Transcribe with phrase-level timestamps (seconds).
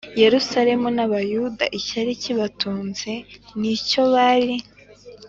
[0.21, 3.11] Yerusalemu n Abayuda icyari kibatunze
[3.59, 4.55] n icyo bari